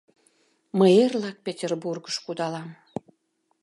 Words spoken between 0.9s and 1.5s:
эрлак